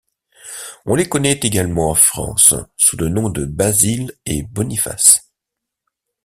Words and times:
On 0.87 0.95
les 0.95 1.07
connaît 1.07 1.39
également 1.43 1.91
en 1.91 1.93
France 1.93 2.55
sous 2.75 2.97
le 2.97 3.07
nom 3.09 3.29
de 3.29 3.45
Basile 3.45 4.11
et 4.25 4.41
Boniface. 4.41 5.31